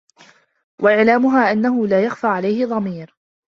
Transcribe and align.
وَإِعْلَامُهَا 0.79 1.51
أَنَّهُ 1.51 1.87
لَا 1.87 2.03
يَخْفَى 2.03 2.27
عَلَيْهِ 2.27 2.65
ضَمِيرٌ 2.65 3.15